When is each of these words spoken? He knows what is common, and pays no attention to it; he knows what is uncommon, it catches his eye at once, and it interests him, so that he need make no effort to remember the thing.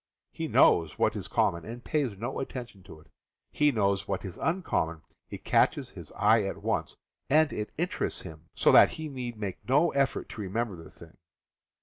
He 0.31 0.47
knows 0.47 0.97
what 0.97 1.15
is 1.15 1.27
common, 1.27 1.63
and 1.63 1.83
pays 1.83 2.17
no 2.17 2.39
attention 2.39 2.81
to 2.85 2.99
it; 3.01 3.07
he 3.51 3.71
knows 3.71 4.07
what 4.07 4.25
is 4.25 4.39
uncommon, 4.39 5.03
it 5.29 5.43
catches 5.45 5.91
his 5.91 6.11
eye 6.13 6.41
at 6.41 6.63
once, 6.63 6.97
and 7.29 7.53
it 7.53 7.71
interests 7.77 8.21
him, 8.21 8.49
so 8.55 8.71
that 8.71 8.89
he 8.89 9.07
need 9.09 9.37
make 9.37 9.59
no 9.69 9.91
effort 9.91 10.27
to 10.29 10.41
remember 10.41 10.75
the 10.75 10.89
thing. 10.89 11.17